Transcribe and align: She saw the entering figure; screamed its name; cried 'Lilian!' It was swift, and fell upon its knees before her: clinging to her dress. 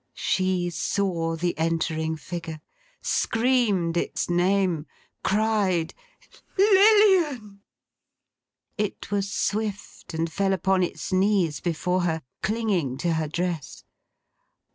She 0.17 0.71
saw 0.71 1.35
the 1.35 1.55
entering 1.59 2.17
figure; 2.17 2.59
screamed 3.03 3.97
its 3.97 4.31
name; 4.31 4.87
cried 5.23 5.93
'Lilian!' 6.57 7.61
It 8.79 9.11
was 9.11 9.31
swift, 9.31 10.15
and 10.15 10.31
fell 10.31 10.53
upon 10.53 10.81
its 10.81 11.13
knees 11.13 11.59
before 11.59 12.01
her: 12.01 12.23
clinging 12.41 12.97
to 12.97 13.13
her 13.13 13.27
dress. 13.27 13.83